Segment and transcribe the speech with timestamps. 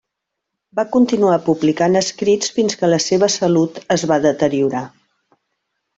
[0.79, 4.87] Va continuar publicant escrits fins que la seva salut es va deteriorar.